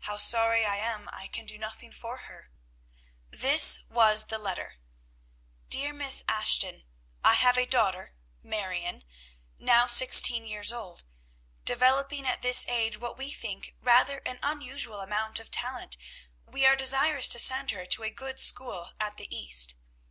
"How 0.00 0.18
sorry 0.18 0.66
I 0.66 0.76
am, 0.76 1.08
I 1.14 1.28
can 1.28 1.46
do 1.46 1.56
nothing 1.56 1.92
for 1.92 2.18
her!" 2.28 2.50
This 3.30 3.84
was 3.88 4.26
the 4.26 4.36
letter: 4.36 4.74
DEAR 5.70 5.94
MISS 5.94 6.24
ASHTON, 6.28 6.84
I 7.24 7.32
have 7.32 7.56
a 7.56 7.64
daughter 7.64 8.14
Marion, 8.42 9.02
now 9.58 9.86
sixteen 9.86 10.44
years 10.46 10.72
old. 10.72 11.04
Developing 11.64 12.26
at 12.26 12.42
this 12.42 12.68
age 12.68 12.98
what 12.98 13.16
we 13.16 13.30
think 13.32 13.74
rather 13.80 14.18
an 14.26 14.38
unusual 14.42 15.00
amount 15.00 15.40
of 15.40 15.50
talent, 15.50 15.96
we 16.44 16.66
are 16.66 16.76
desirous 16.76 17.26
to 17.28 17.38
send 17.38 17.70
her 17.70 17.86
to 17.86 18.02
a 18.02 18.10
good 18.10 18.40
school 18.40 18.90
at 19.00 19.16
the 19.16 19.34
East. 19.34 19.74